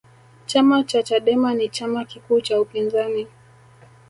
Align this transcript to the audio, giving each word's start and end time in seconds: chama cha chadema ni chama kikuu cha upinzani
chama 0.45 0.83
cha 0.83 1.03
chadema 1.03 1.53
ni 1.53 1.69
chama 1.69 2.05
kikuu 2.05 2.41
cha 2.41 2.61
upinzani 2.61 3.27